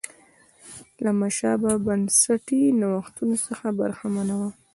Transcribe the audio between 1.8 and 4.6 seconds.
بنسټي نوښتونو څخه برخمنه وه.